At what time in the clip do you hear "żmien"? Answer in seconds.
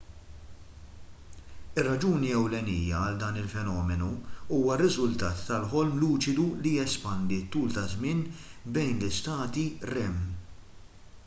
7.95-8.27